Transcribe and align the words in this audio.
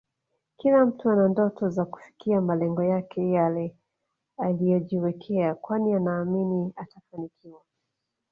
Kila 0.57 0.85
mtu 0.85 1.09
ana 1.09 1.27
ndoto 1.27 1.69
za 1.69 1.85
kufikia 1.85 2.41
malengo 2.41 2.83
yake 2.83 3.29
Yale 3.31 3.75
aliyojiwekea 4.37 5.55
kwani 5.55 5.93
anaamini 5.93 6.73
atafanikiwa 6.75 7.61